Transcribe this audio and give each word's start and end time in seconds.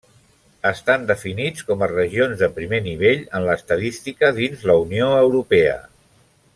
Estan 0.69 1.03
definits 1.11 1.65
com 1.67 1.83
a 1.85 1.89
regions 1.91 2.39
de 2.45 2.49
primer 2.57 2.79
nivell 2.87 3.21
en 3.41 3.45
l’estadística 3.51 4.35
dins 4.41 4.65
la 4.71 4.77
Unió 4.87 5.15
Europea. 5.29 5.79